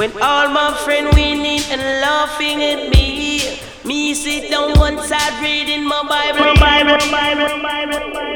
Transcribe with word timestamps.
When 0.00 0.12
all 0.22 0.48
my 0.48 0.72
friends 0.82 1.14
winning 1.14 1.60
and 1.68 1.82
laughing 2.00 2.62
at 2.62 2.88
me, 2.88 3.58
me 3.84 4.14
sit 4.14 4.50
down 4.50 4.78
one 4.78 4.96
side 5.06 5.42
reading 5.42 5.84
my 5.84 6.00
Bible. 6.08 6.58
Bible, 6.58 7.10
Bible, 7.10 7.60
Bible, 7.60 8.10
Bible. 8.14 8.29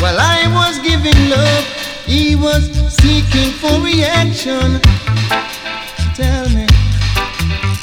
While 0.00 0.18
I 0.18 0.48
was 0.48 0.78
giving 0.78 1.28
love, 1.28 1.64
he 2.06 2.34
was 2.34 2.70
seeking 3.02 3.52
for 3.60 3.80
reaction. 3.84 4.80
Tell 6.14 6.48
me, 6.48 6.64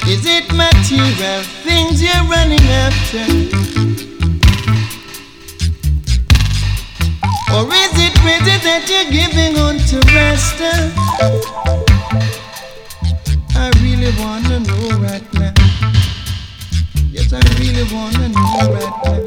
is 0.08 0.26
it 0.26 0.52
material 0.52 1.44
things 1.62 2.02
you're 2.02 2.26
running 2.26 2.66
after? 2.86 3.24
Or 7.54 7.70
is 7.72 7.94
it 8.02 8.14
pretty 8.26 8.58
that 8.66 8.90
you're 8.90 9.12
giving 9.14 9.62
on 9.62 9.78
to 9.78 9.98
rest? 10.16 10.58
I 13.56 13.70
really 13.84 14.12
wanna 14.18 14.60
know 14.62 14.98
right 15.06 15.34
now. 15.36 15.54
Yes, 17.12 17.32
I 17.32 17.42
really 17.60 17.86
wanna 17.94 18.30
know 18.30 18.74
right 18.74 19.06
now. 19.06 19.27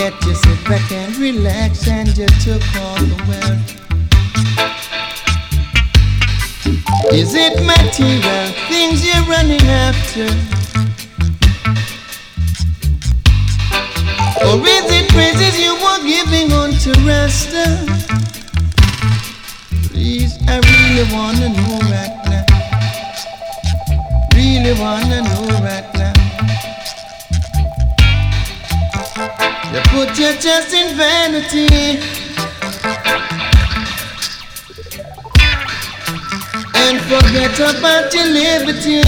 Yet 0.00 0.16
you 0.24 0.34
sit 0.34 0.64
back 0.64 0.90
and 0.92 1.14
relax 1.18 1.86
and 1.86 2.08
you 2.16 2.26
took 2.40 2.62
all 2.80 2.96
the 2.96 3.16
wealth. 3.28 3.68
Is 7.12 7.34
it 7.34 7.60
material 7.60 8.46
things 8.70 9.04
you're 9.04 9.26
running 9.28 9.60
after? 9.60 10.24
Or 14.46 14.56
is 14.66 14.86
it 14.90 15.06
praises 15.10 15.60
you 15.60 15.74
were 15.84 16.02
giving 16.02 16.50
on 16.54 16.70
to 16.84 16.92
rest? 17.06 17.52
Please, 19.92 20.32
I 20.48 20.60
really 20.64 21.04
wanna 21.12 21.48
know 21.50 21.78
right 21.92 22.16
now. 22.24 22.44
Really 24.34 24.72
wanna 24.80 25.20
know 25.20 25.44
right 25.60 25.84
now. 25.84 25.89
You 29.72 29.80
put 29.82 30.18
your 30.18 30.32
trust 30.32 30.74
in 30.74 30.96
vanity. 30.96 32.00
And 36.74 37.00
forget 37.02 37.54
about 37.60 38.12
your 38.12 38.26
liberty. 38.26 39.00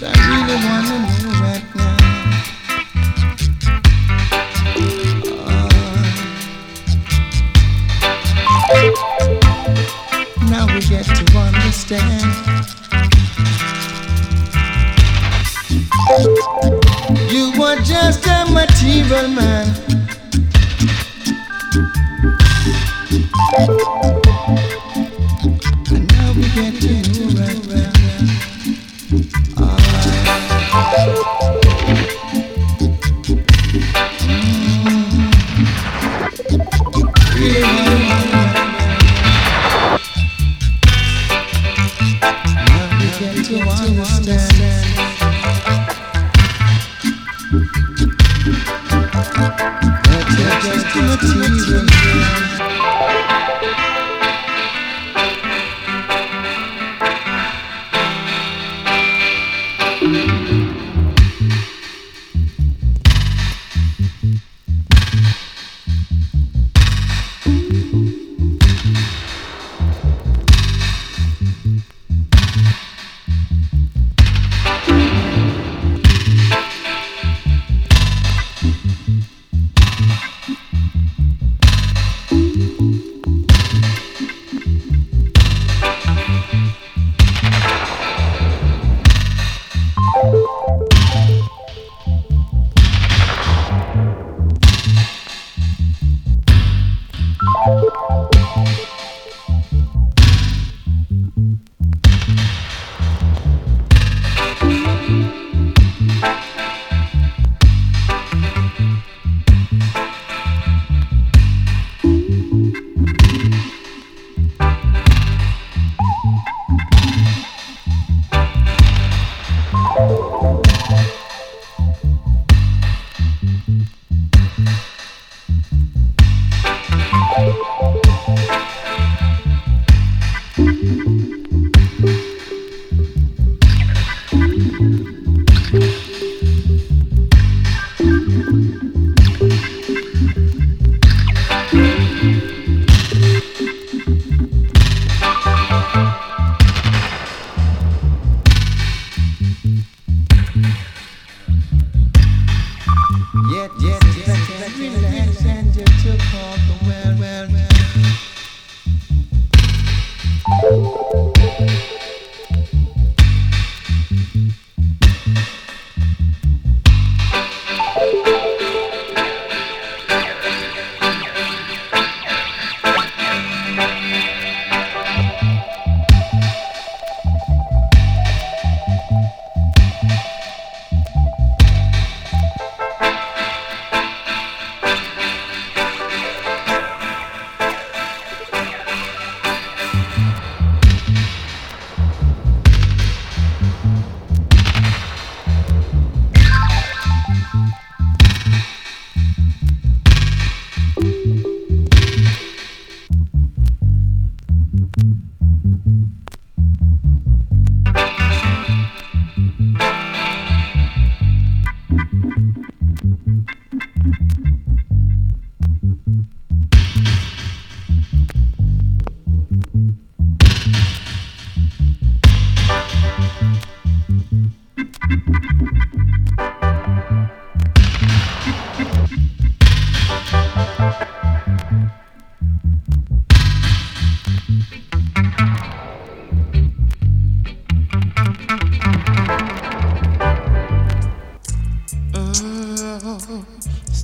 But 0.00 0.16
I 0.16 0.24
really 0.30 0.56
wanna 0.64 1.11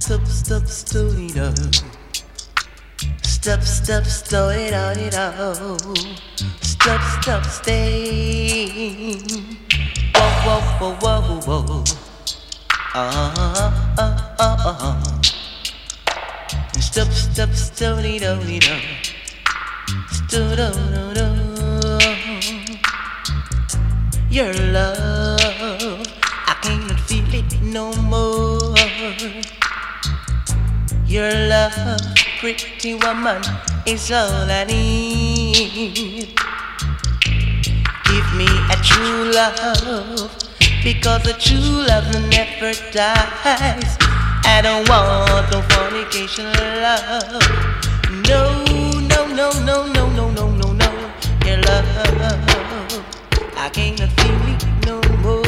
Stop, 0.09 0.27
stop, 0.27 0.67
stop 0.67 1.19
it 1.19 1.37
out, 1.37 1.59
it. 4.97 5.13
Stop, 6.63 7.03
stop, 7.21 7.45
stay. 7.45 9.19
Whoa, 10.15 10.61
whoa, 10.81 10.95
whoa, 10.97 11.21
whoa, 11.21 11.63
whoa. 11.63 11.85
Ah, 12.95 13.35
ah, 13.37 14.35
ah, 14.39 14.57
ah. 14.65 15.21
Stop, 16.81 17.13
stop, 17.13 17.53
stop 17.53 18.03
it 18.03 18.23
out, 18.23 18.43
it 18.49 18.67
out. 18.67 18.81
Stop, 20.11 20.57
do, 20.57 20.57
do, 20.57 21.13
do. 21.13 21.27
Your 24.31 24.55
love, 24.73 26.01
I 26.47 26.57
cannot 26.63 27.01
feel 27.01 27.35
it 27.35 27.61
no 27.61 27.93
more. 27.93 29.58
Your 31.09 31.33
love, 31.49 31.99
pretty 32.39 32.93
woman, 32.93 33.41
is 33.87 34.13
all 34.13 34.45
I 34.45 34.65
need. 34.65 36.37
Give 38.05 38.35
me 38.37 38.45
a 38.45 38.77
true 38.85 39.33
love, 39.33 40.31
because 40.85 41.27
a 41.27 41.33
true 41.33 41.87
love 41.89 42.13
never 42.29 42.75
dies. 42.93 43.97
I 44.45 44.61
don't 44.63 44.87
want 44.87 45.51
no 45.51 45.63
fornication 45.73 46.45
love. 46.85 47.41
No, 48.29 48.63
no, 49.09 49.27
no, 49.29 49.51
no, 49.65 49.87
no, 49.87 50.11
no, 50.11 50.31
no, 50.31 50.51
no, 50.51 50.73
no. 50.75 50.91
Your 51.47 51.57
love, 51.63 51.89
I 53.57 53.71
can't 53.73 53.99
feel 53.99 54.43
it 54.53 54.67
no 54.85 55.01
more. 55.23 55.48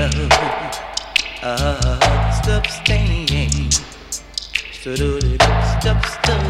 window 0.00 0.28
of 1.42 1.78
substaining. 2.44 3.72
So 4.82 4.96
do 4.96 5.20
do 5.20 5.36
stop 5.36 6.04
stop. 6.06 6.40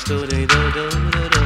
So 0.00 0.26
do 0.26 0.46
do 0.46 0.72
do 0.72 0.90
do 0.90 1.28
do. 1.28 1.42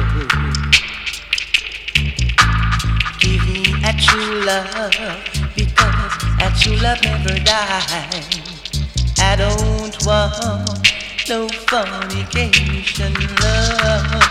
Give 3.19 3.43
me 3.47 3.63
a 3.83 3.93
love 4.45 5.21
because 5.55 6.15
a 6.43 6.75
love 6.81 7.01
never 7.03 7.39
dies. 7.43 8.27
I 9.19 9.35
don't 9.37 9.95
want 10.05 10.89
no 11.29 11.47
fornication, 11.69 13.13
love. 13.41 14.23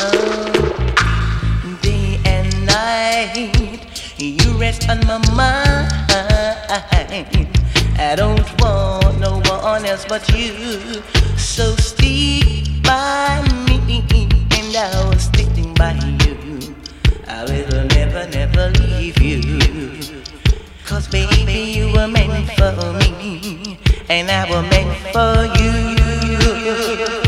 Oh, 0.00 1.78
day 1.82 2.20
and 2.24 2.66
night. 2.66 3.75
You 4.18 4.56
rest 4.56 4.88
on 4.88 4.98
my 5.06 5.18
mind. 5.34 5.92
I 7.98 8.14
don't 8.16 8.60
want 8.60 9.20
no 9.20 9.40
one 9.40 9.84
else 9.84 10.06
but 10.08 10.26
you. 10.34 11.02
So 11.36 11.76
stick 11.76 12.64
by 12.82 13.46
me, 13.66 14.02
and 14.52 14.74
I 14.74 15.08
was 15.08 15.24
sticking 15.24 15.74
by 15.74 15.92
you. 16.24 16.74
I 17.28 17.44
will 17.44 17.84
never, 17.88 18.26
never 18.30 18.70
leave 18.80 19.20
you. 19.20 20.00
Cause 20.86 21.08
baby, 21.08 21.78
you 21.78 21.92
were 21.92 22.08
meant 22.08 22.50
for 22.52 22.94
me, 22.94 23.78
and 24.08 24.30
I 24.30 24.48
was 24.48 24.64
meant 24.70 24.96
for 25.12 25.44
you. 27.20 27.25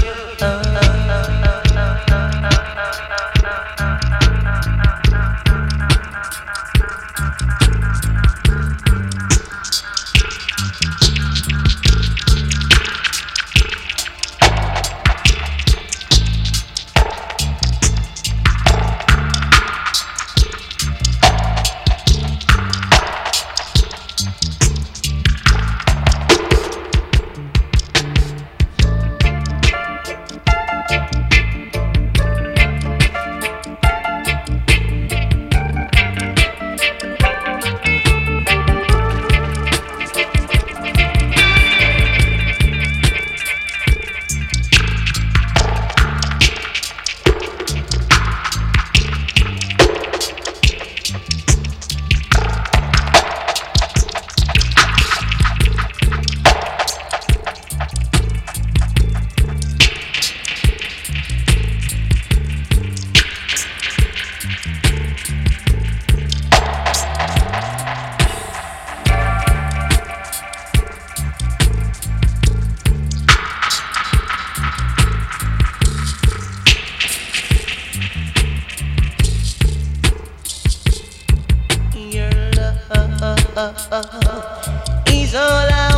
He's 85.09 85.35
all 85.35 85.43
out. 85.43 85.98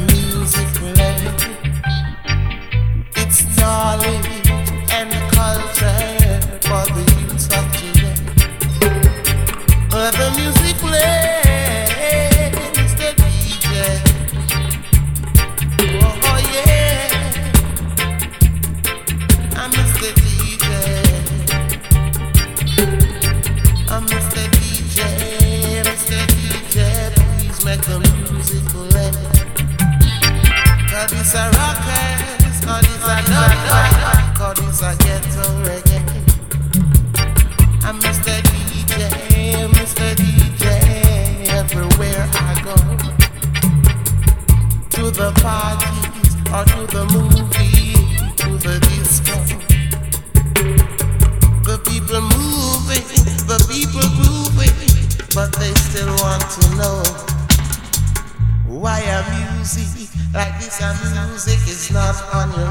and 60.79 61.29
music 61.29 61.59
is 61.67 61.91
not 61.91 62.15
on 62.33 62.49
your 62.51 62.70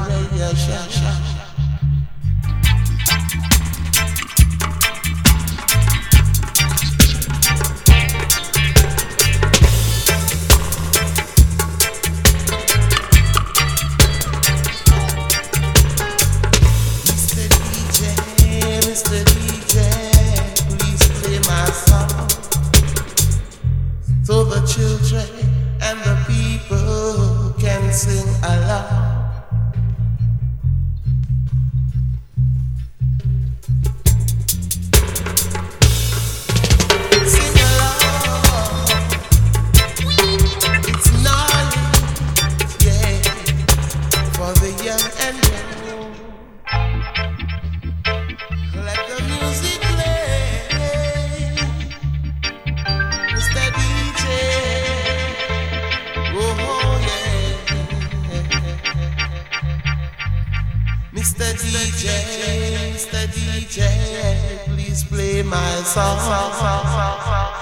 DJ, 63.61 64.65
please 64.65 65.03
play 65.03 65.43
my 65.43 65.83
song. 65.83 67.60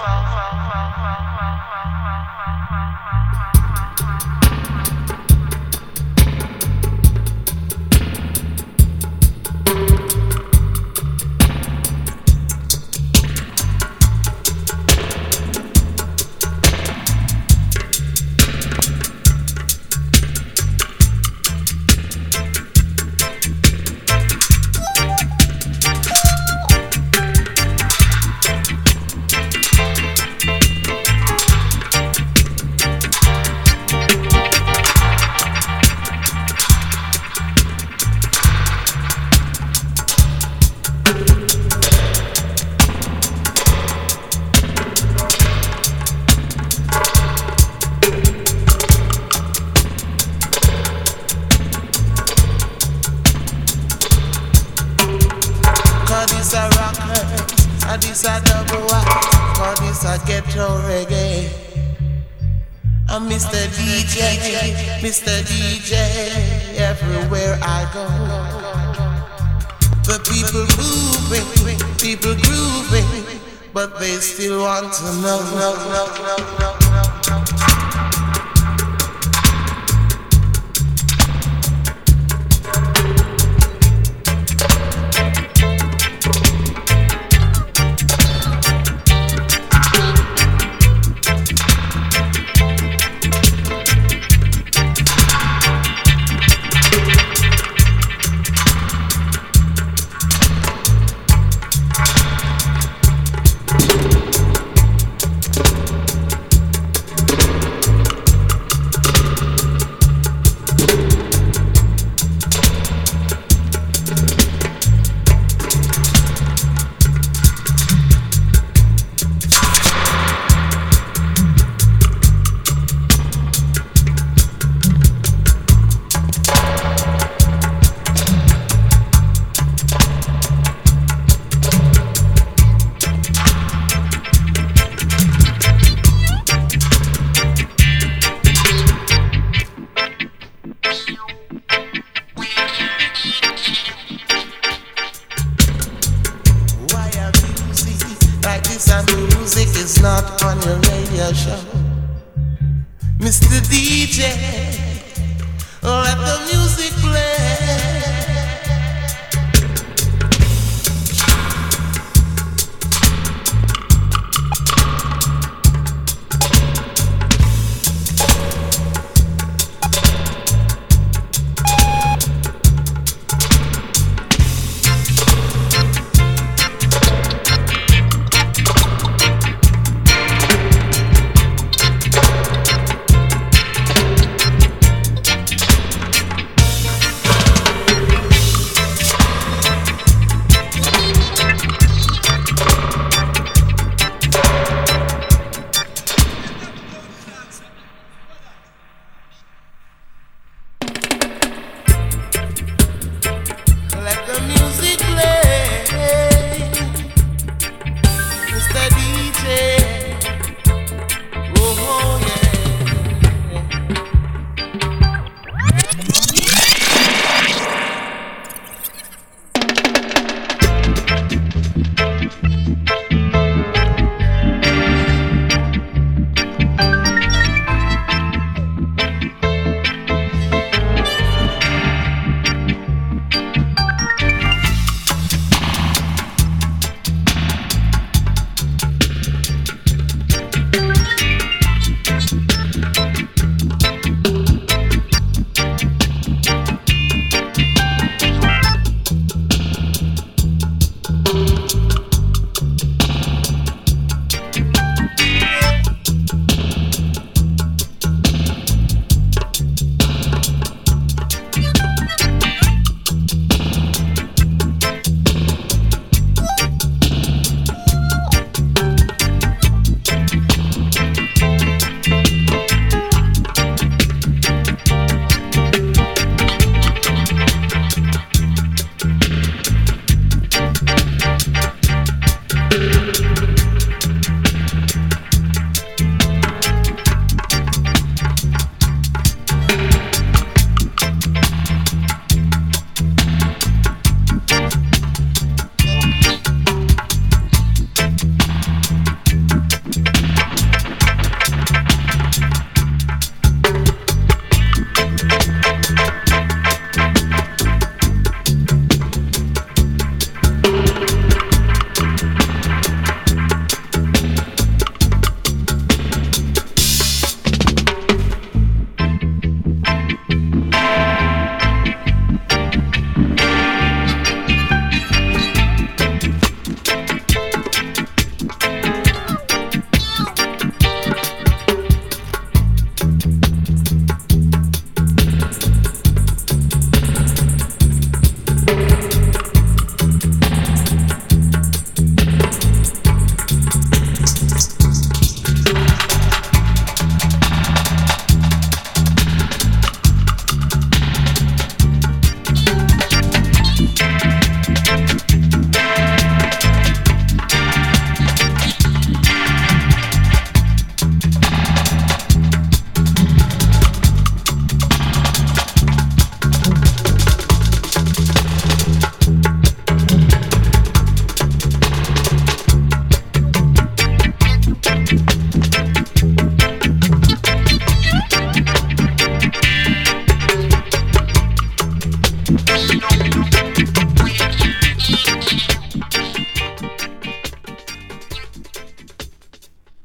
And 57.90 58.00
this 58.04 58.24
a 58.24 58.40
double 58.46 58.88
for 59.58 59.74
this 59.82 60.06
a 60.06 60.22
ghetto 60.28 60.78
reggae. 60.86 61.50
I'm 63.10 63.28
Mr. 63.28 63.66
DJ, 63.74 65.02
Mr. 65.02 65.42
DJ, 65.42 66.78
everywhere 66.78 67.58
I 67.64 67.90
go. 67.92 68.06
The 70.04 70.20
people 70.30 70.68
moving, 70.78 71.80
people 71.98 72.36
grooving, 72.46 73.42
but 73.74 74.00
they 74.00 74.18
still 74.18 74.62
want 74.62 74.94
to 74.94 75.06
know, 75.24 75.40
know, 75.58 75.74
know, 75.90 76.06
know, 76.22 76.60
know. 76.60 76.89